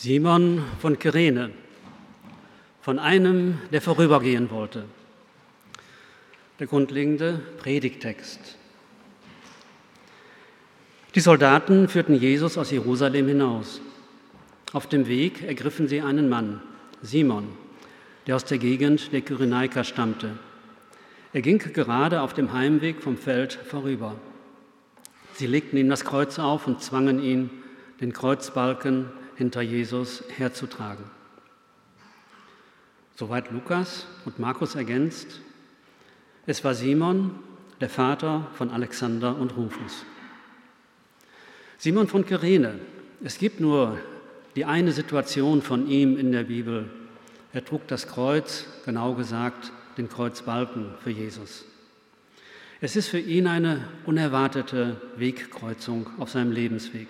[0.00, 1.50] Simon von Kyrene,
[2.82, 4.84] von einem, der vorübergehen wollte.
[6.60, 8.56] Der grundlegende Predigtext.
[11.16, 13.80] Die Soldaten führten Jesus aus Jerusalem hinaus.
[14.72, 16.62] Auf dem Weg ergriffen sie einen Mann,
[17.02, 17.48] Simon,
[18.28, 20.38] der aus der Gegend der Kyrenaika stammte.
[21.32, 24.14] Er ging gerade auf dem Heimweg vom Feld vorüber.
[25.32, 27.50] Sie legten ihm das Kreuz auf und zwangen ihn,
[28.00, 29.06] den Kreuzbalken
[29.38, 31.04] hinter Jesus herzutragen.
[33.14, 35.40] Soweit Lukas und Markus ergänzt.
[36.44, 37.38] Es war Simon,
[37.80, 40.04] der Vater von Alexander und Rufus.
[41.78, 42.80] Simon von Kyrene.
[43.22, 43.98] Es gibt nur
[44.56, 46.90] die eine Situation von ihm in der Bibel.
[47.52, 51.64] Er trug das Kreuz, genau gesagt den Kreuzbalken für Jesus.
[52.80, 57.08] Es ist für ihn eine unerwartete Wegkreuzung auf seinem Lebensweg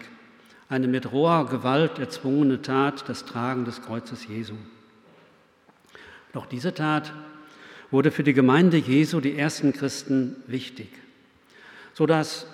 [0.68, 4.54] eine mit roher Gewalt erzwungene Tat, das Tragen des Kreuzes Jesu.
[6.32, 7.12] Doch diese Tat
[7.90, 10.88] wurde für die Gemeinde Jesu, die ersten Christen, wichtig,
[11.94, 12.46] sodass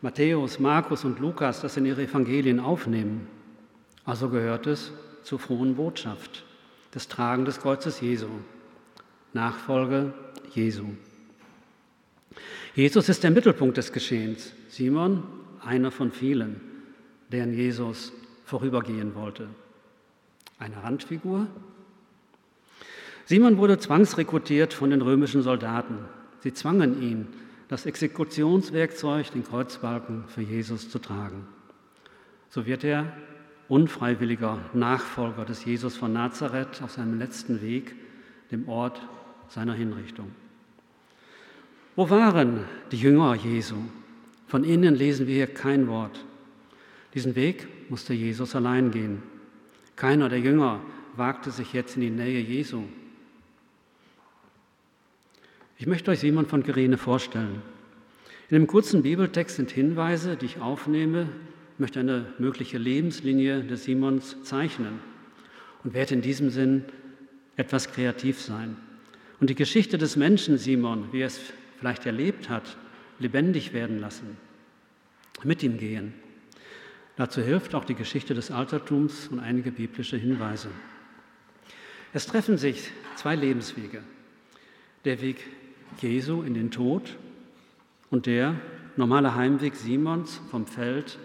[0.00, 3.28] Matthäus, Markus und Lukas das in ihre Evangelien aufnehmen.
[4.04, 4.90] Also gehört es
[5.22, 6.44] zur frohen Botschaft,
[6.94, 8.28] des Tragen des Kreuzes Jesu,
[9.32, 10.12] Nachfolge
[10.54, 10.86] Jesu.
[12.74, 14.52] Jesus ist der Mittelpunkt des Geschehens.
[14.68, 15.22] Simon
[15.64, 16.60] einer von vielen,
[17.30, 18.12] der an Jesus
[18.44, 19.48] vorübergehen wollte.
[20.58, 21.46] Eine Randfigur?
[23.24, 25.98] Simon wurde zwangsrekrutiert von den römischen Soldaten.
[26.40, 27.28] Sie zwangen ihn,
[27.68, 31.46] das Exekutionswerkzeug, den Kreuzbalken für Jesus zu tragen.
[32.50, 33.10] So wird er
[33.68, 37.94] unfreiwilliger Nachfolger des Jesus von Nazareth auf seinem letzten Weg,
[38.50, 39.00] dem Ort
[39.48, 40.32] seiner Hinrichtung.
[41.96, 43.76] Wo waren die Jünger Jesu?
[44.52, 46.26] Von ihnen lesen wir hier kein Wort.
[47.14, 49.22] Diesen Weg musste Jesus allein gehen.
[49.96, 50.82] Keiner der Jünger
[51.16, 52.82] wagte sich jetzt in die Nähe Jesu.
[55.78, 57.62] Ich möchte euch Simon von Kyrene vorstellen.
[58.50, 61.28] In dem kurzen Bibeltext sind Hinweise, die ich aufnehme,
[61.72, 64.98] ich möchte eine mögliche Lebenslinie des Simons zeichnen
[65.82, 66.84] und werde in diesem Sinn
[67.56, 68.76] etwas kreativ sein.
[69.40, 71.40] Und die Geschichte des Menschen Simon, wie er es
[71.78, 72.76] vielleicht erlebt hat,
[73.22, 74.36] lebendig werden lassen,
[75.44, 76.12] mit ihm gehen.
[77.16, 80.68] Dazu hilft auch die Geschichte des Altertums und einige biblische Hinweise.
[82.12, 84.02] Es treffen sich zwei Lebenswege.
[85.04, 85.46] Der Weg
[86.00, 87.16] Jesu in den Tod
[88.10, 88.56] und der
[88.96, 91.18] normale Heimweg Simons vom Feld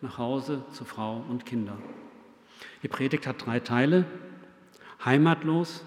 [0.00, 1.76] nach Hause zu Frau und Kinder.
[2.82, 4.06] Die Predigt hat drei Teile.
[5.04, 5.84] Heimatlos.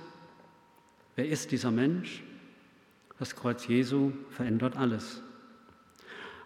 [1.16, 2.22] Wer ist dieser Mensch?
[3.18, 5.24] Das Kreuz Jesu verändert alles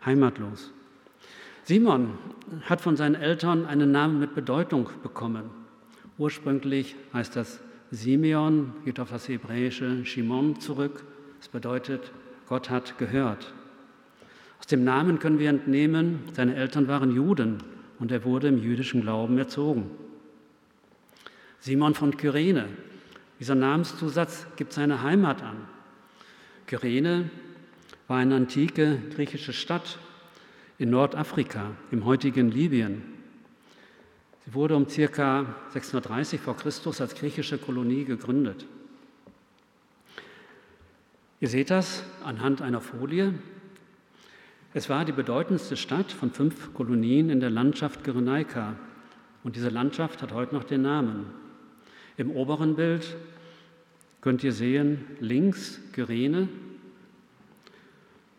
[0.06, 0.72] heimatlos.
[1.64, 2.18] Simon
[2.64, 5.44] hat von seinen Eltern einen Namen mit Bedeutung bekommen.
[6.18, 7.60] Ursprünglich heißt das
[7.92, 11.04] Simeon, geht auf das hebräische Shimon zurück.
[11.40, 12.12] Das bedeutet,
[12.48, 13.54] Gott hat gehört.
[14.60, 17.58] Aus dem Namen können wir entnehmen, seine Eltern waren Juden
[18.00, 19.90] und er wurde im jüdischen Glauben erzogen.
[21.60, 22.68] Simon von Kyrene,
[23.40, 25.58] dieser Namenszusatz gibt seine Heimat an.
[26.68, 27.30] Kyrene
[28.12, 29.98] war eine antike griechische Stadt
[30.78, 33.04] in Nordafrika, im heutigen Libyen.
[34.46, 35.46] Sie wurde um ca.
[35.70, 38.66] 630 vor Christus als griechische Kolonie gegründet.
[41.40, 43.34] Ihr seht das anhand einer Folie.
[44.74, 48.76] Es war die bedeutendste Stadt von fünf Kolonien in der Landschaft Kyrenaika.
[49.46, 51.28] Und diese Landschaft hat heute noch den Namen.
[52.18, 53.16] Im oberen Bild
[54.20, 56.50] könnt ihr sehen, links Kyrene,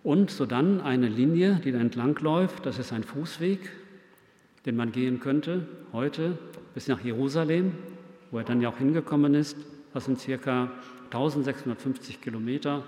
[0.04, 3.60] und so dann eine Linie, die da entlang läuft, das ist ein Fußweg,
[4.66, 6.38] den man gehen könnte heute
[6.74, 7.72] bis nach Jerusalem,
[8.30, 9.56] wo er dann ja auch hingekommen ist.
[9.92, 10.70] Das sind circa
[11.06, 12.82] 1650 Kilometer.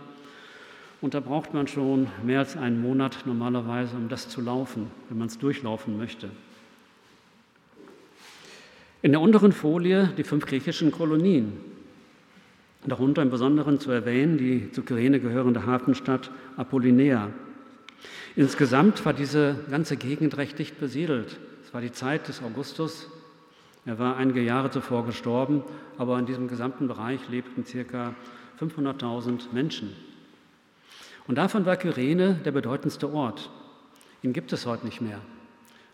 [1.01, 5.19] Und da braucht man schon mehr als einen Monat normalerweise, um das zu laufen, wenn
[5.19, 6.31] man es durchlaufen möchte.
[9.03, 11.74] In der unteren Folie die fünf griechischen Kolonien.
[12.87, 17.31] Darunter im Besonderen zu erwähnen die zu Kyrene gehörende Hafenstadt Apollinea.
[18.37, 21.39] Insgesamt war diese ganze Gegend recht dicht besiedelt.
[21.65, 23.09] Es war die Zeit des Augustus.
[23.87, 25.63] Er war einige Jahre zuvor gestorben,
[25.97, 28.15] aber in diesem gesamten Bereich lebten ca.
[28.61, 29.95] 500.000 Menschen.
[31.27, 33.51] Und davon war Kyrene der bedeutendste Ort.
[34.23, 35.21] Ihn gibt es heute nicht mehr.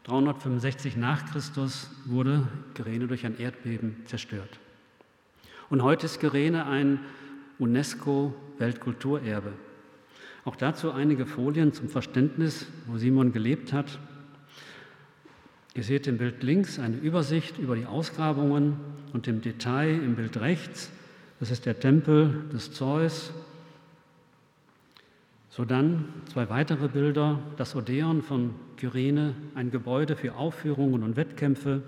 [0.04, 4.58] 365 nach Christus wurde Kyrene durch ein Erdbeben zerstört.
[5.70, 6.98] Und heute ist Kyrene ein
[7.60, 9.52] UNESCO-Weltkulturerbe.
[10.44, 14.00] Auch dazu einige Folien zum Verständnis, wo Simon gelebt hat.
[15.74, 18.80] Ihr seht im Bild links eine Übersicht über die Ausgrabungen
[19.12, 20.90] und im Detail im Bild rechts.
[21.38, 23.32] Das ist der Tempel des Zeus.
[25.50, 31.84] So dann zwei weitere Bilder, das Odeon von Kyrene, ein Gebäude für Aufführungen und Wettkämpfe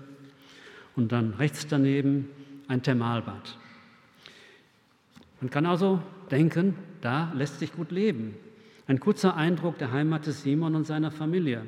[0.95, 2.29] und dann rechts daneben
[2.69, 3.57] ein Thermalbad.
[5.43, 6.01] Man kann also
[6.31, 8.33] denken, da lässt sich gut leben.
[8.87, 11.63] Ein kurzer Eindruck der Heimat des Simon und seiner Familie.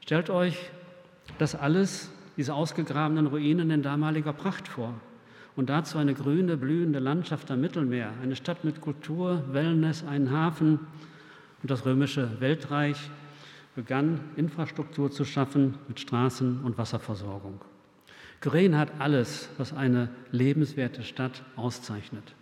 [0.00, 0.58] Stellt euch
[1.38, 4.92] das alles, diese ausgegrabenen Ruinen in damaliger Pracht vor.
[5.54, 10.80] Und dazu eine grüne, blühende Landschaft am Mittelmeer, eine Stadt mit Kultur, Wellness, einen Hafen.
[11.62, 12.98] Und das römische Weltreich
[13.76, 17.60] begann Infrastruktur zu schaffen mit Straßen und Wasserversorgung.
[18.40, 22.34] Kyrene hat alles, was eine lebenswerte Stadt auszeichnet.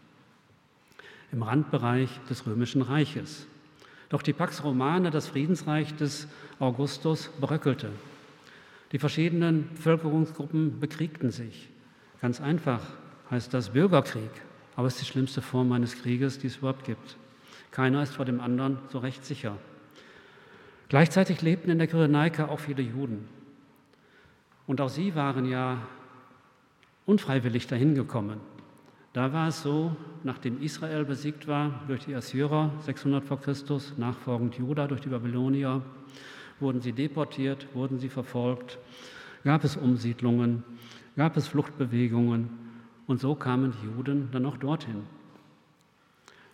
[1.34, 3.48] Im Randbereich des römischen Reiches.
[4.08, 6.28] Doch die Pax Romana, das Friedensreich des
[6.60, 7.90] Augustus, bröckelte.
[8.92, 11.70] Die verschiedenen Bevölkerungsgruppen bekriegten sich.
[12.20, 12.80] Ganz einfach
[13.32, 14.30] heißt das Bürgerkrieg,
[14.76, 17.16] aber es ist die schlimmste Form eines Krieges, die es überhaupt gibt.
[17.72, 19.56] Keiner ist vor dem anderen so recht sicher.
[20.88, 23.26] Gleichzeitig lebten in der Kyrenaika auch viele Juden.
[24.68, 25.78] Und auch sie waren ja
[27.06, 28.38] unfreiwillig dahin gekommen.
[29.14, 29.94] Da war es so,
[30.24, 35.82] nachdem Israel besiegt war durch die Assyrer 600 vor Christus, nachfolgend Juda durch die Babylonier,
[36.58, 38.76] wurden sie deportiert, wurden sie verfolgt,
[39.44, 40.64] gab es Umsiedlungen,
[41.16, 42.50] gab es Fluchtbewegungen
[43.06, 45.04] und so kamen die Juden dann auch dorthin.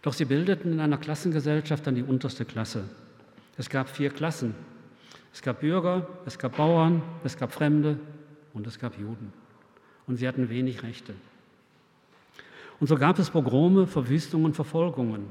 [0.02, 2.84] Doch sie bildeten in einer Klassengesellschaft dann die unterste Klasse.
[3.56, 4.54] Es gab vier Klassen.
[5.32, 7.98] Es gab Bürger, es gab Bauern, es gab Fremde
[8.52, 9.32] und es gab Juden.
[10.06, 11.14] Und sie hatten wenig Rechte.
[12.80, 15.26] Und so gab es Pogrome, Verwüstungen, Verfolgungen.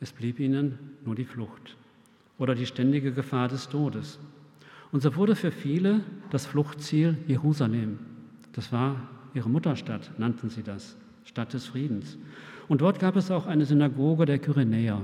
[0.00, 1.76] Es blieb ihnen nur die Flucht
[2.38, 4.18] oder die ständige Gefahr des Todes.
[4.90, 6.00] Und so wurde für viele
[6.30, 7.98] das Fluchtziel Jerusalem.
[8.52, 8.96] Das war
[9.34, 12.16] ihre Mutterstadt, nannten sie das, Stadt des Friedens.
[12.68, 15.02] Und dort gab es auch eine Synagoge der Kyrenäer.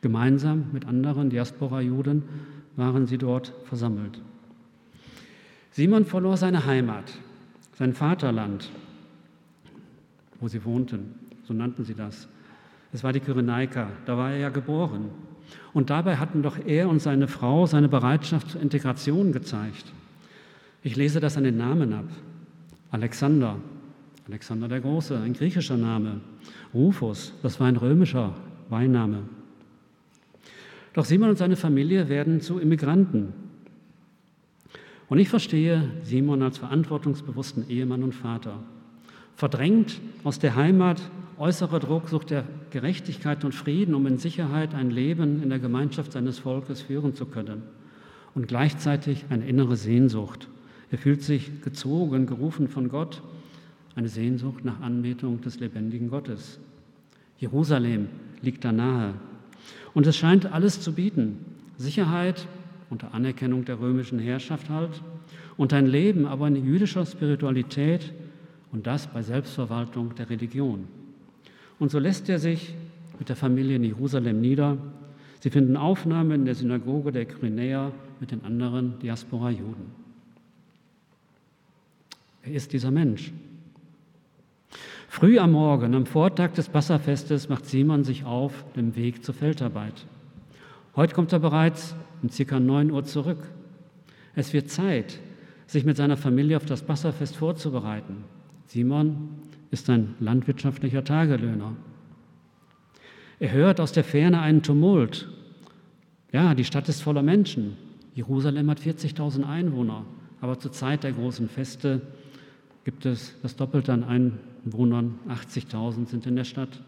[0.00, 2.22] Gemeinsam mit anderen Diaspora-Juden
[2.76, 4.20] waren sie dort versammelt.
[5.70, 7.12] Simon verlor seine Heimat,
[7.74, 8.70] sein Vaterland,
[10.42, 12.28] wo sie wohnten, so nannten sie das.
[12.92, 15.10] Es war die Kyrenaika, da war er ja geboren.
[15.72, 19.92] Und dabei hatten doch er und seine Frau seine Bereitschaft zur Integration gezeigt.
[20.82, 22.06] Ich lese das an den Namen ab.
[22.90, 23.56] Alexander,
[24.26, 26.20] Alexander der Große, ein griechischer Name.
[26.74, 28.34] Rufus, das war ein römischer
[28.68, 29.22] Beiname.
[30.92, 33.32] Doch Simon und seine Familie werden zu Immigranten.
[35.08, 38.58] Und ich verstehe Simon als verantwortungsbewussten Ehemann und Vater.
[39.36, 41.00] Verdrängt aus der Heimat,
[41.38, 46.12] äußerer Druck sucht er Gerechtigkeit und Frieden, um in Sicherheit ein Leben in der Gemeinschaft
[46.12, 47.62] seines Volkes führen zu können.
[48.34, 50.48] Und gleichzeitig eine innere Sehnsucht.
[50.90, 53.22] Er fühlt sich gezogen, gerufen von Gott,
[53.94, 56.58] eine Sehnsucht nach Anbetung des lebendigen Gottes.
[57.38, 58.08] Jerusalem
[58.40, 59.14] liegt da nahe.
[59.94, 61.44] Und es scheint alles zu bieten.
[61.76, 62.46] Sicherheit
[62.88, 65.02] unter Anerkennung der römischen Herrschaft halt
[65.56, 68.12] und ein Leben aber in jüdischer Spiritualität
[68.72, 70.88] und das bei Selbstverwaltung der Religion.
[71.78, 72.74] Und so lässt er sich
[73.18, 74.78] mit der Familie in Jerusalem nieder.
[75.40, 80.02] Sie finden Aufnahme in der Synagoge der Kyrenäer mit den anderen Diaspora-Juden.
[82.42, 83.32] Wer ist dieser Mensch?
[85.08, 90.06] Früh am Morgen, am Vortag des Passafestes, macht Simon sich auf dem Weg zur Feldarbeit.
[90.96, 92.58] Heute kommt er bereits um ca.
[92.58, 93.50] 9 Uhr zurück.
[94.34, 95.18] Es wird Zeit,
[95.66, 98.24] sich mit seiner Familie auf das Passafest vorzubereiten.
[98.72, 99.28] Simon
[99.70, 101.76] ist ein landwirtschaftlicher Tagelöhner.
[103.38, 105.28] Er hört aus der Ferne einen Tumult.
[106.32, 107.76] Ja, die Stadt ist voller Menschen.
[108.14, 110.06] Jerusalem hat 40.000 Einwohner,
[110.40, 112.00] aber zur Zeit der großen Feste
[112.84, 115.18] gibt es das Doppelte an Einwohnern.
[115.28, 116.80] 80.000 sind in der Stadt.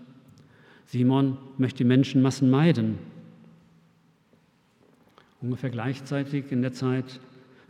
[0.86, 2.98] Simon möchte die Menschenmassen meiden.
[5.42, 7.20] Ungefähr gleichzeitig in der Zeit,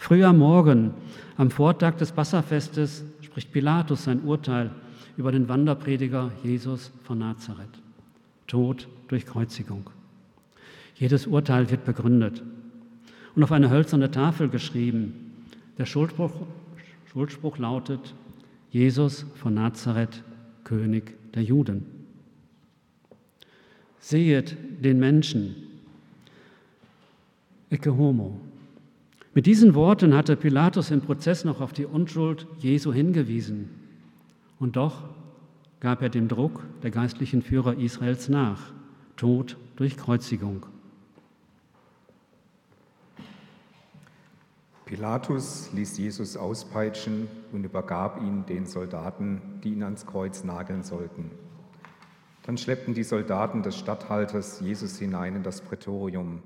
[0.04, 0.92] früh am Morgen,
[1.38, 4.70] am Vortag des Passafestes, spricht Pilatus sein Urteil
[5.16, 7.70] über den Wanderprediger Jesus von Nazareth.
[8.46, 9.88] Tod durch Kreuzigung.
[10.96, 12.42] Jedes Urteil wird begründet
[13.34, 15.46] und auf eine hölzerne Tafel geschrieben.
[15.78, 16.32] Der Schuldspruch,
[17.10, 18.14] Schuldspruch lautet,
[18.72, 20.22] Jesus von Nazareth,
[20.64, 21.86] König der Juden.
[24.00, 25.56] Sehet den Menschen,
[27.70, 28.38] ecce homo.
[29.34, 33.68] Mit diesen Worten hatte Pilatus im Prozess noch auf die Unschuld Jesu hingewiesen.
[34.60, 35.08] Und doch
[35.80, 38.72] gab er dem Druck der geistlichen Führer Israels nach.
[39.16, 40.66] Tod durch Kreuzigung.
[44.84, 51.32] Pilatus ließ Jesus auspeitschen und übergab ihn den Soldaten, die ihn ans Kreuz nageln sollten.
[52.44, 56.42] Dann schleppten die Soldaten des Statthalters Jesus hinein in das Prätorium.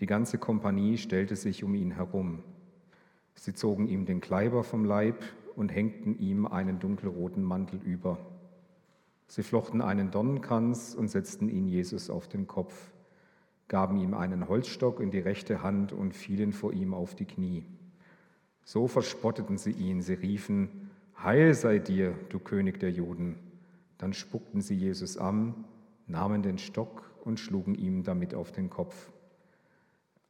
[0.00, 2.42] Die ganze Kompanie stellte sich um ihn herum.
[3.34, 5.22] Sie zogen ihm den Kleiber vom Leib
[5.56, 8.18] und hängten ihm einen dunkelroten Mantel über.
[9.26, 12.92] Sie flochten einen Dornenkranz und setzten ihn Jesus auf den Kopf
[13.68, 17.64] gaben ihm einen Holzstock in die rechte Hand und fielen vor ihm auf die Knie.
[18.64, 20.90] So verspotteten sie ihn, sie riefen,
[21.22, 23.38] Heil sei dir, du König der Juden.
[23.98, 25.64] Dann spuckten sie Jesus an,
[26.06, 29.10] nahmen den Stock und schlugen ihm damit auf den Kopf.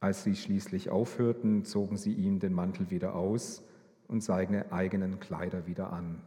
[0.01, 3.63] Als sie schließlich aufhörten, zogen sie ihm den Mantel wieder aus
[4.07, 6.21] und seine eigenen Kleider wieder an.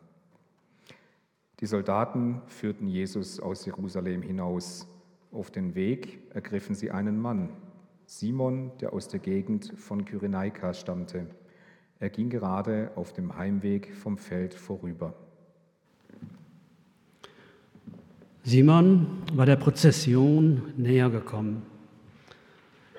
[1.59, 4.87] Die Soldaten führten Jesus aus Jerusalem hinaus
[5.31, 7.49] auf den Weg ergriffen sie einen Mann,
[8.05, 11.27] Simon, der aus der Gegend von Kyrenaika stammte.
[11.99, 15.13] Er ging gerade auf dem Heimweg vom Feld vorüber.
[18.43, 21.61] Simon war der Prozession näher gekommen.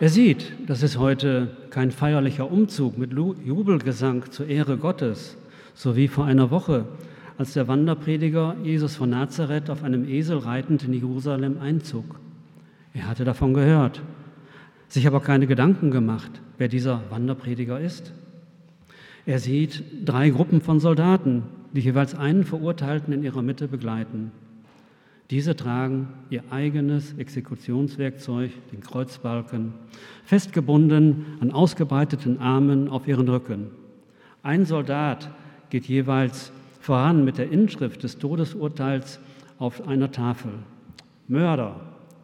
[0.02, 5.36] Er sieht, das ist heute kein feierlicher Umzug mit Jubelgesang zur Ehre Gottes,
[5.74, 6.86] so wie vor einer Woche,
[7.38, 12.18] als der Wanderprediger Jesus von Nazareth auf einem Esel reitend in Jerusalem einzog.
[12.94, 14.02] Er hatte davon gehört,
[14.88, 18.12] sich aber keine Gedanken gemacht, wer dieser Wanderprediger ist.
[19.24, 21.44] Er sieht drei Gruppen von Soldaten,
[21.74, 24.32] die jeweils einen Verurteilten in ihrer Mitte begleiten.
[25.30, 29.72] Diese tragen ihr eigenes Exekutionswerkzeug, den Kreuzbalken,
[30.24, 33.70] festgebunden an ausgebreiteten Armen auf ihren Rücken.
[34.42, 35.30] Ein Soldat
[35.70, 39.20] geht jeweils voran mit der Inschrift des Todesurteils
[39.58, 40.52] auf einer Tafel.
[41.28, 41.80] Mörder,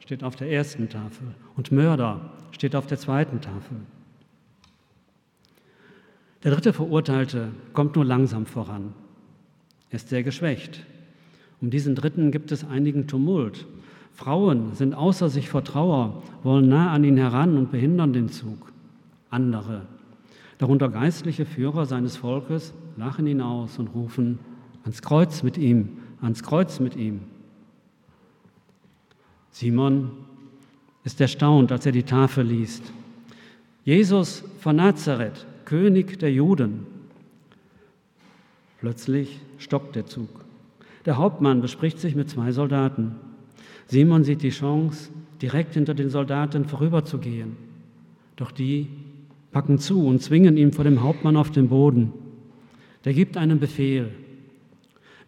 [0.08, 3.76] steht auf der ersten Tafel und Mörder steht auf der zweiten Tafel.
[6.42, 8.94] Der dritte Verurteilte kommt nur langsam voran.
[9.90, 10.86] Er ist sehr geschwächt.
[11.60, 13.66] Um diesen dritten gibt es einigen Tumult.
[14.14, 18.72] Frauen sind außer sich vor Trauer, wollen nah an ihn heran und behindern den Zug.
[19.30, 19.82] Andere,
[20.58, 24.38] darunter geistliche Führer seines Volkes, lachen ihn aus und rufen,
[24.82, 27.20] ans Kreuz mit ihm, ans Kreuz mit ihm.
[29.50, 30.10] Simon
[31.04, 32.92] ist erstaunt, als er die Tafel liest.
[33.84, 36.86] Jesus von Nazareth, König der Juden.
[38.80, 40.47] Plötzlich stockt der Zug.
[41.08, 43.12] Der Hauptmann bespricht sich mit zwei Soldaten.
[43.86, 45.08] Simon sieht die Chance,
[45.40, 47.56] direkt hinter den Soldaten vorüberzugehen.
[48.36, 48.88] Doch die
[49.50, 52.12] packen zu und zwingen ihn vor dem Hauptmann auf den Boden.
[53.06, 54.10] Der gibt einen Befehl.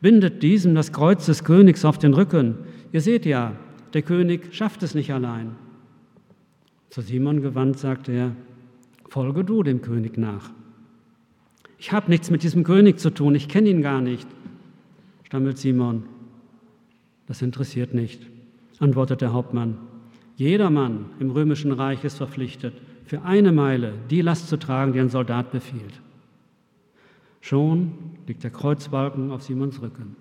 [0.03, 2.59] Bindet diesem das Kreuz des Königs auf den Rücken.
[2.93, 3.55] Ihr seht ja,
[3.95, 5.53] der König schafft es nicht allein.
[6.91, 8.37] Zu Simon gewandt sagte er,
[9.09, 10.51] folge du dem König nach.
[11.79, 14.29] Ich habe nichts mit diesem König zu tun, ich kenne ihn gar nicht,
[15.31, 16.03] stammelt Simon.
[17.29, 18.27] Das interessiert nicht,
[18.81, 19.79] antwortet der Hauptmann.
[20.35, 24.99] Jeder Mann im römischen Reich ist verpflichtet, für eine Meile die Last zu tragen, die
[24.99, 26.01] ein Soldat befiehlt.
[27.41, 27.93] Schon
[28.27, 30.17] liegt der Kreuzbalken auf Simons Rücken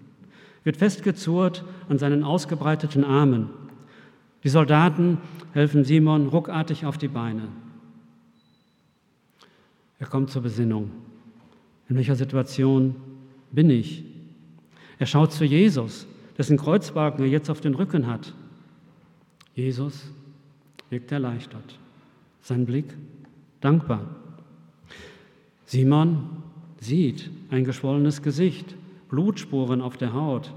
[0.63, 3.49] wird festgezurrt an seinen ausgebreiteten Armen.
[4.43, 5.17] Die Soldaten
[5.53, 7.47] helfen Simon ruckartig auf die Beine.
[9.97, 10.91] Er kommt zur Besinnung.
[11.87, 12.95] In welcher Situation
[13.51, 14.03] bin ich?
[15.00, 16.06] Er schaut zu Jesus,
[16.38, 18.34] dessen Kreuzbalken er jetzt auf den Rücken hat.
[19.56, 20.12] Jesus
[20.89, 21.79] wirkt erleichtert.
[22.41, 22.86] Sein Blick
[23.62, 24.06] dankbar.
[25.65, 26.29] Simon
[26.79, 28.75] sieht ein geschwollenes Gesicht.
[29.10, 30.53] Blutspuren auf der Haut.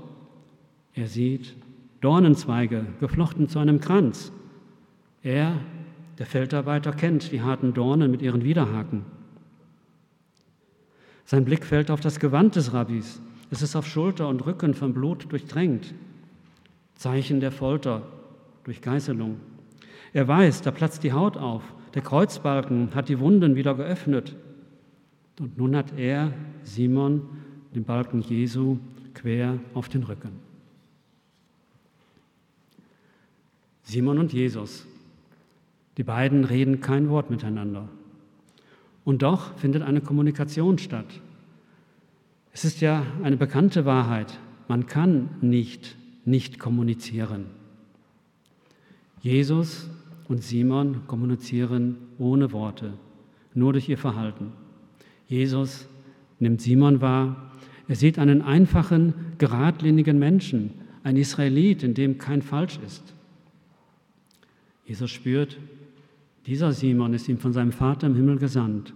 [0.95, 1.55] Er sieht
[2.01, 4.33] Dornenzweige geflochten zu einem Kranz.
[5.23, 5.59] Er,
[6.19, 9.05] der Feldarbeiter, kennt die harten Dornen mit ihren Widerhaken.
[11.25, 13.23] Sein Blick fällt auf das Gewand des Rabbis.
[13.53, 15.93] Es ist auf Schulter und Rücken vom Blut durchtränkt.
[16.95, 18.01] Zeichen der Folter
[18.65, 19.39] durch Geißelung.
[20.15, 21.63] Er weiß, da platzt die Haut auf.
[21.93, 24.35] Der Kreuzbalken hat die Wunden wieder geöffnet.
[25.39, 26.33] Und nun hat er,
[26.63, 27.29] Simon,
[27.75, 28.79] den Balken Jesu
[29.13, 30.31] quer auf den Rücken.
[33.83, 34.87] Simon und Jesus,
[35.99, 37.87] die beiden reden kein Wort miteinander.
[39.05, 41.21] Und doch findet eine Kommunikation statt.
[42.53, 47.47] Es ist ja eine bekannte Wahrheit, man kann nicht nicht kommunizieren.
[49.21, 49.89] Jesus
[50.29, 52.93] und Simon kommunizieren ohne Worte,
[53.55, 54.53] nur durch ihr Verhalten.
[55.27, 55.89] Jesus
[56.39, 57.53] nimmt Simon wahr
[57.89, 60.71] er sieht einen einfachen, geradlinigen Menschen,
[61.03, 63.03] ein Israelit, in dem kein Falsch ist.
[64.87, 65.59] Jesus spürt,
[66.47, 68.95] dieser Simon ist ihm von seinem Vater im Himmel gesandt.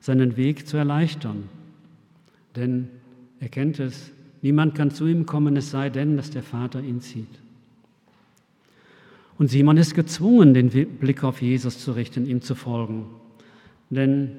[0.00, 1.44] seinen Weg zu erleichtern.
[2.56, 2.88] Denn
[3.40, 7.00] er kennt es, niemand kann zu ihm kommen, es sei denn, dass der Vater ihn
[7.00, 7.28] zieht.
[9.36, 13.06] Und Simon ist gezwungen, den Blick auf Jesus zu richten, ihm zu folgen.
[13.90, 14.36] Denn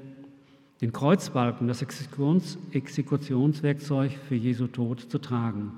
[0.81, 5.71] den Kreuzbalken, das Exekutions Exekutionswerkzeug für Jesu Tod zu tragen.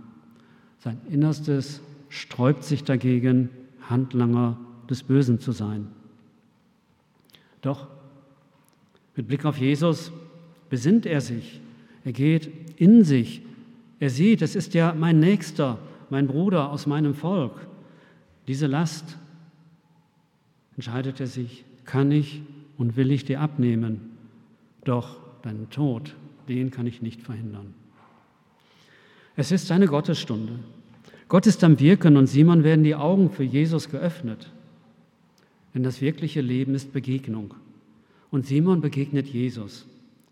[0.80, 3.50] Sein Innerstes sträubt sich dagegen,
[3.90, 5.88] Handlanger des Bösen zu sein.
[7.62, 7.88] Doch
[9.16, 10.12] mit Blick auf Jesus
[10.70, 11.62] besinnt er sich,
[12.08, 13.42] er geht in sich,
[14.00, 15.78] er sieht, es ist ja mein Nächster,
[16.10, 17.68] mein Bruder aus meinem Volk.
[18.48, 19.18] Diese Last
[20.78, 22.44] entscheidet er sich, kann ich
[22.78, 24.12] und will ich dir abnehmen.
[24.86, 26.16] Doch deinen Tod,
[26.48, 27.74] den kann ich nicht verhindern.
[29.36, 30.60] Es ist seine Gottesstunde.
[31.28, 34.50] Gott ist am Wirken und Simon werden die Augen für Jesus geöffnet.
[35.74, 37.54] Denn das wirkliche Leben ist Begegnung.
[38.32, 39.86] Und Simon begegnet Jesus,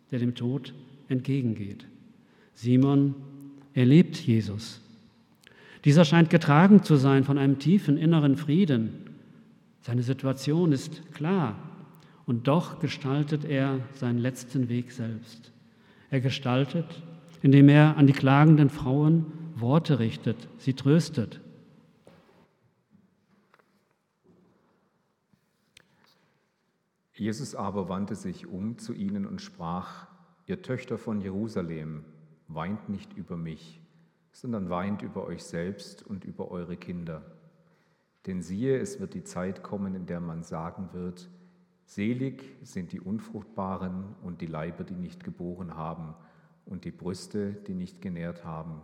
[0.10, 0.74] der dem Tod
[1.08, 1.86] entgegengeht.
[2.54, 3.16] Simon
[3.74, 4.82] erlebt Jesus.
[5.84, 9.10] Dieser scheint getragen zu sein von einem tiefen inneren Frieden.
[9.82, 11.56] Seine Situation ist klar
[12.26, 15.52] und doch gestaltet er seinen letzten Weg selbst.
[16.10, 17.04] Er gestaltet,
[17.42, 21.40] indem er an die klagenden Frauen Worte richtet, sie tröstet.
[27.14, 30.08] Jesus aber wandte sich um zu ihnen und sprach,
[30.46, 32.06] ihr Töchter von Jerusalem,
[32.48, 33.82] weint nicht über mich,
[34.32, 37.24] sondern weint über euch selbst und über eure Kinder.
[38.28, 41.30] Denn siehe, es wird die Zeit kommen, in der man sagen wird,
[41.88, 46.16] Selig sind die Unfruchtbaren und die Leiber, die nicht geboren haben
[46.66, 48.82] und die Brüste, die nicht genährt haben.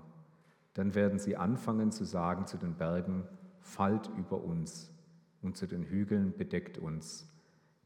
[0.74, 3.24] Dann werden sie anfangen zu sagen zu den Bergen,
[3.60, 4.92] fallt über uns
[5.42, 7.28] und zu den Hügeln bedeckt uns.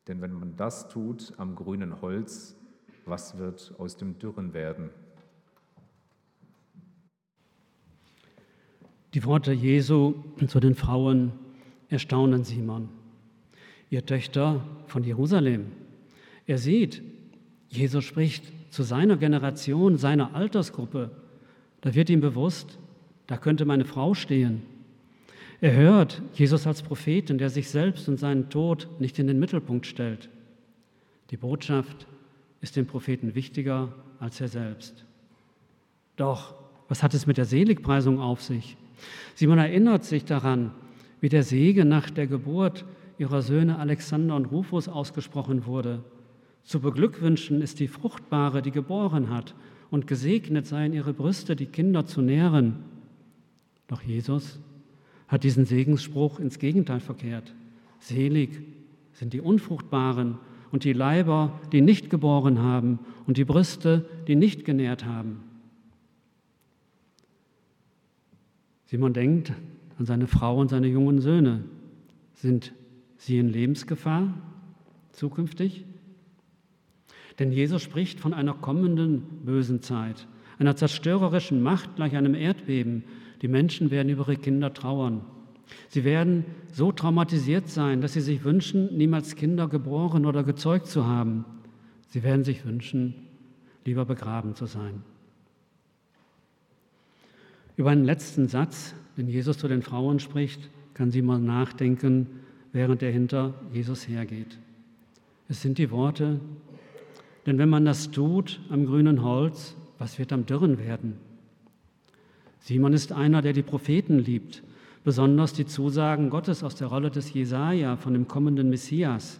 [0.07, 2.57] Denn wenn man das tut am grünen Holz,
[3.05, 4.89] was wird aus dem Dürren werden?
[9.13, 10.15] Die Worte Jesu
[10.47, 11.31] zu den Frauen
[11.89, 12.89] erstaunen Simon
[13.89, 15.67] ihr Töchter von Jerusalem.
[16.45, 17.01] Er sieht,
[17.69, 21.11] Jesus spricht zu seiner Generation, seiner Altersgruppe.
[21.81, 22.77] Da wird ihm bewusst,
[23.27, 24.63] da könnte meine Frau stehen.
[25.61, 29.85] Er hört Jesus als Propheten, der sich selbst und seinen Tod nicht in den Mittelpunkt
[29.85, 30.29] stellt.
[31.31, 32.07] Die Botschaft
[32.65, 35.05] ist dem Propheten wichtiger als er selbst.
[36.15, 36.55] Doch,
[36.87, 38.75] was hat es mit der Seligpreisung auf sich?
[39.35, 40.71] Simon erinnert sich daran,
[41.21, 42.83] wie der Segen nach der Geburt
[43.19, 46.03] ihrer Söhne Alexander und Rufus ausgesprochen wurde.
[46.63, 49.53] Zu beglückwünschen ist die Fruchtbare, die geboren hat,
[49.91, 52.77] und gesegnet seien ihre Brüste, die Kinder zu nähren.
[53.85, 54.59] Doch Jesus
[55.27, 57.53] hat diesen Segensspruch ins Gegenteil verkehrt.
[57.99, 58.49] Selig
[59.13, 60.39] sind die Unfruchtbaren
[60.75, 65.39] und die Leiber, die nicht geboren haben und die Brüste, die nicht genährt haben.
[68.83, 69.53] Simon denkt
[69.97, 71.63] an seine Frau und seine jungen Söhne.
[72.33, 72.73] Sind
[73.15, 74.33] sie in Lebensgefahr
[75.13, 75.85] zukünftig?
[77.39, 80.27] Denn Jesus spricht von einer kommenden bösen Zeit,
[80.59, 83.05] einer zerstörerischen Macht gleich einem Erdbeben.
[83.41, 85.21] Die Menschen werden über ihre Kinder trauern.
[85.89, 91.05] Sie werden so traumatisiert sein, dass sie sich wünschen, niemals Kinder geboren oder gezeugt zu
[91.05, 91.45] haben.
[92.09, 93.15] Sie werden sich wünschen,
[93.83, 95.03] lieber begraben zu sein.
[97.77, 102.27] Über einen letzten Satz, den Jesus zu den Frauen spricht, kann sie mal nachdenken,
[102.71, 104.57] während er hinter Jesus hergeht.
[105.49, 106.39] Es sind die Worte,
[107.45, 111.17] denn wenn man das tut am grünen Holz, was wird am Dürren werden?
[112.59, 114.63] Simon ist einer, der die Propheten liebt,
[115.05, 119.39] besonders die Zusagen Gottes aus der Rolle des Jesaja von dem kommenden Messias.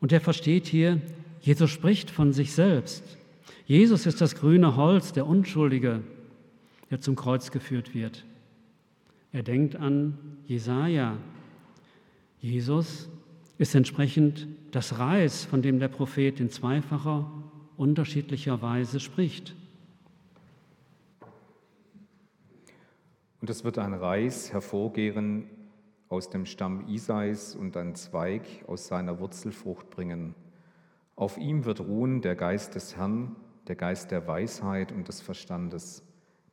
[0.00, 1.02] Und er versteht hier,
[1.40, 3.02] Jesus spricht von sich selbst.
[3.66, 6.00] Jesus ist das grüne Holz, der Unschuldige,
[6.90, 8.24] der zum Kreuz geführt wird.
[9.32, 11.16] Er denkt an Jesaja,
[12.40, 13.08] Jesus
[13.58, 17.30] ist entsprechend das Reis, von dem der Prophet in zweifacher,
[17.76, 19.54] unterschiedlicher Weise spricht.
[23.40, 25.48] Und es wird ein Reis hervorgehen
[26.08, 30.34] aus dem Stamm Isais und ein Zweig aus seiner Wurzelfrucht bringen.
[31.14, 33.36] Auf ihm wird ruhen der Geist des Herrn,
[33.68, 36.02] der Geist der Weisheit und des Verstandes,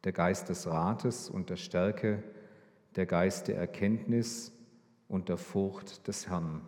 [0.04, 2.24] der Geist des Rates und der Stärke,
[2.96, 4.52] der Geist der Erkenntnis
[5.08, 6.62] und der Furcht des Herrn.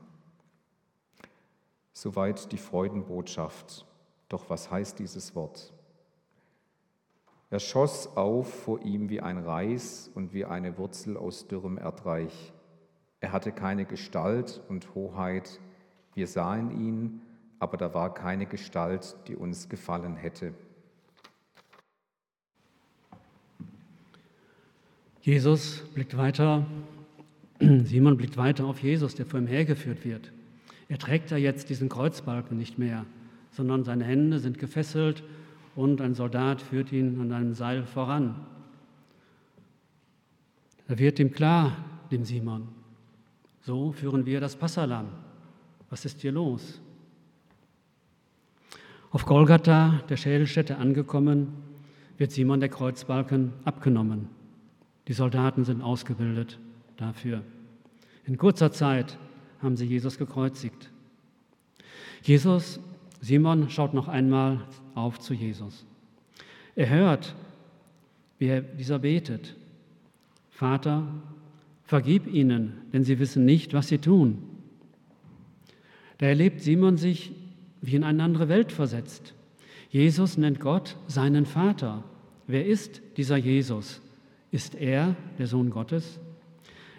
[1.94, 3.86] Soweit die Freudenbotschaft.
[4.30, 5.74] Doch was heißt dieses Wort?
[7.50, 12.52] Er schoss auf vor ihm wie ein Reis und wie eine Wurzel aus dürrem Erdreich.
[13.22, 15.62] Er hatte keine Gestalt und Hoheit.
[16.14, 17.22] Wir sahen ihn,
[17.60, 20.54] aber da war keine Gestalt, die uns gefallen hätte.
[25.22, 26.66] Jesus blickt weiter,
[27.60, 30.34] Simon blickt weiter auf Jesus, der vor ihm hergeführt wird.
[30.90, 33.06] Er trägt ja jetzt diesen Kreuzbalken nicht mehr,
[33.52, 35.24] sondern seine Hände sind gefesselt
[35.78, 38.36] und ein Soldat führt ihn an einem Seil voran.
[40.88, 41.78] Da wird ihm klar,
[42.10, 42.68] dem Simon,
[43.62, 45.10] so führen wir das Passalam.
[45.92, 46.82] Was ist hier los?
[49.12, 51.54] Auf Golgatha, der Schädelstätte angekommen,
[52.18, 54.30] wird Simon der Kreuzbalken abgenommen.
[55.08, 56.58] Die Soldaten sind ausgebildet
[56.98, 57.44] dafür.
[58.26, 59.20] In kurzer Zeit
[59.62, 60.90] haben sie Jesus gekreuzigt.
[62.24, 62.80] Jesus,
[63.20, 64.62] Simon schaut noch einmal
[64.96, 65.86] auf zu Jesus.
[66.76, 67.36] Er hört,
[68.38, 69.56] wie er dieser betet.
[70.50, 71.08] Vater,
[71.84, 74.40] vergib ihnen, denn sie wissen nicht, was sie tun.
[76.18, 77.32] Da erlebt Simon sich
[77.82, 79.34] wie in eine andere Welt versetzt.
[79.90, 82.04] Jesus nennt Gott seinen Vater.
[82.48, 84.02] Wer ist dieser Jesus?
[84.52, 86.20] Ist er der Sohn Gottes?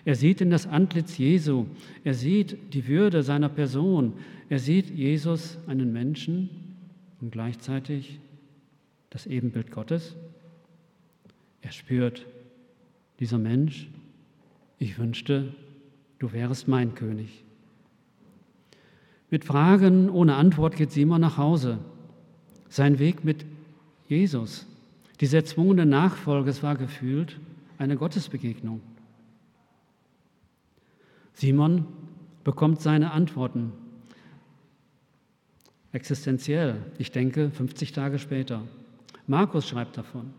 [0.09, 1.67] Er sieht in das Antlitz Jesu,
[2.03, 4.15] er sieht die Würde seiner Person,
[4.49, 6.49] er sieht Jesus einen Menschen
[7.21, 8.19] und gleichzeitig
[9.11, 10.17] das Ebenbild Gottes.
[11.61, 12.25] Er spürt,
[13.21, 13.91] dieser Mensch,
[14.79, 15.55] ich wünschte,
[16.19, 17.45] du wärest mein König.
[19.29, 21.81] Mit Fragen ohne Antwort geht Simon nach Hause.
[22.71, 23.45] Sein Weg mit
[24.09, 24.67] Jesus,
[25.21, 27.39] diese erzwungene Nachfolge, es war gefühlt
[27.77, 28.81] eine Gottesbegegnung.
[31.39, 31.85] Simon
[32.43, 33.71] bekommt seine Antworten
[35.93, 38.63] existenziell, ich denke 50 Tage später.
[39.29, 40.31] Markus schreibt davon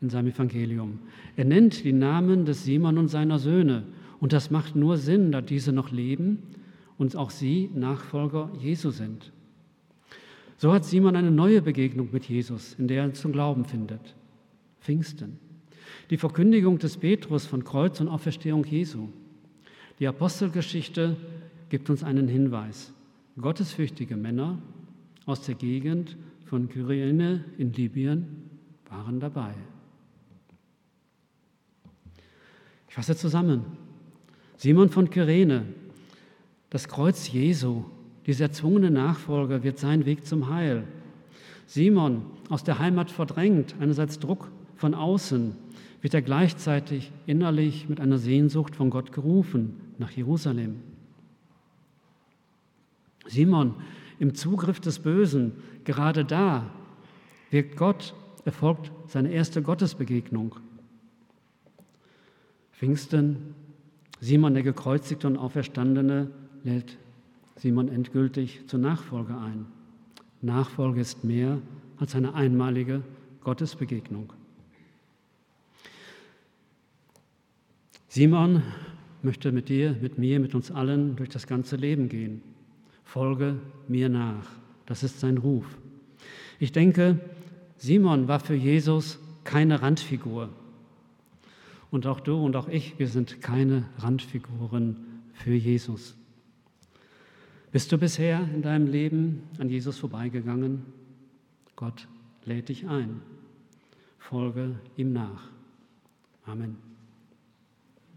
[0.00, 0.98] in seinem Evangelium.
[1.36, 3.84] Er nennt die Namen des Simon und seiner Söhne
[4.18, 6.42] und das macht nur Sinn, da diese noch leben
[6.98, 9.30] und auch sie Nachfolger Jesu sind.
[10.56, 14.16] So hat Simon eine neue Begegnung mit Jesus, in der er zum Glauben findet.
[14.80, 15.38] Pfingsten.
[16.10, 19.10] Die Verkündigung des Petrus von Kreuz und Auferstehung Jesu.
[19.98, 21.16] Die Apostelgeschichte
[21.68, 22.92] gibt uns einen Hinweis.
[23.40, 24.58] Gottesfürchtige Männer
[25.26, 28.50] aus der Gegend von Kyrene in Libyen
[28.88, 29.54] waren dabei.
[32.88, 33.64] Ich fasse zusammen.
[34.56, 35.66] Simon von Kyrene,
[36.70, 37.84] das Kreuz Jesu,
[38.26, 40.84] dieser erzwungene Nachfolger, wird sein Weg zum Heil.
[41.66, 45.56] Simon, aus der Heimat verdrängt, einerseits Druck von außen,
[46.04, 50.82] wird er gleichzeitig innerlich mit einer Sehnsucht von Gott gerufen nach Jerusalem.
[53.26, 53.76] Simon,
[54.18, 55.52] im Zugriff des Bösen,
[55.84, 56.70] gerade da
[57.48, 58.12] wirkt Gott,
[58.44, 60.56] erfolgt seine erste Gottesbegegnung.
[62.72, 63.54] Pfingsten,
[64.20, 66.30] Simon der gekreuzigte und auferstandene,
[66.64, 66.98] lädt
[67.56, 69.64] Simon endgültig zur Nachfolge ein.
[70.42, 71.62] Nachfolge ist mehr
[71.96, 73.00] als eine einmalige
[73.42, 74.34] Gottesbegegnung.
[78.14, 78.62] Simon
[79.22, 82.42] möchte mit dir, mit mir, mit uns allen durch das ganze Leben gehen.
[83.02, 84.46] Folge mir nach.
[84.86, 85.66] Das ist sein Ruf.
[86.60, 87.18] Ich denke,
[87.76, 90.48] Simon war für Jesus keine Randfigur.
[91.90, 94.96] Und auch du und auch ich, wir sind keine Randfiguren
[95.32, 96.14] für Jesus.
[97.72, 100.84] Bist du bisher in deinem Leben an Jesus vorbeigegangen?
[101.74, 102.06] Gott
[102.44, 103.22] lädt dich ein.
[104.20, 105.48] Folge ihm nach.
[106.46, 106.83] Amen.